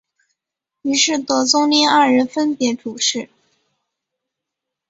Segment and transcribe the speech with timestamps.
[0.81, 3.29] 于是德宗令二人分别主事。